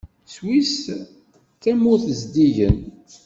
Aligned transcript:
Swiss 0.33 0.77
d 1.55 1.57
tamurt 1.61 2.05
zeddigen. 2.19 2.77